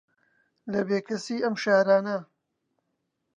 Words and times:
لە 0.71 0.81
بێکەسی 0.87 1.43
ئەم 1.43 1.55
شارانە 1.63 2.17